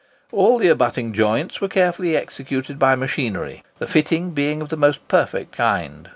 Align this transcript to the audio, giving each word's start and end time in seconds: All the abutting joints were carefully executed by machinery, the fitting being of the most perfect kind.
All 0.31 0.57
the 0.57 0.69
abutting 0.69 1.13
joints 1.13 1.61
were 1.61 1.67
carefully 1.67 2.17
executed 2.17 2.79
by 2.79 2.95
machinery, 2.95 3.63
the 3.77 3.85
fitting 3.85 4.31
being 4.31 4.59
of 4.59 4.69
the 4.69 4.75
most 4.75 5.07
perfect 5.07 5.51
kind. 5.55 6.09